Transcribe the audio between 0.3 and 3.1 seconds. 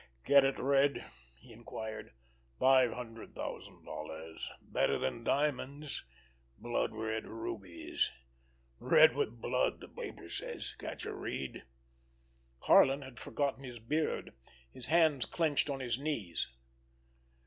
it, Red?" he inquired. "Five